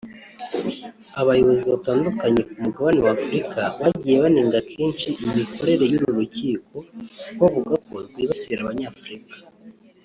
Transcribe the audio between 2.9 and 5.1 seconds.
wa Afurika bagiye banenga kenshi